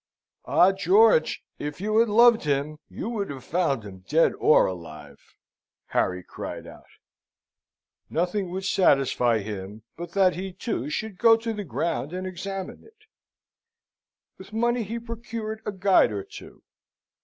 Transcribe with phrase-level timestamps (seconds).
[0.45, 1.43] "Ah, George!
[1.59, 5.19] If you had loved him you would have found him dead or alive,"
[5.89, 6.87] Harry cried out.
[8.09, 12.83] Nothing would satisfy him but that he, too, should go to the ground and examine
[12.83, 13.05] it.
[14.39, 16.63] With money he procured a guide or two.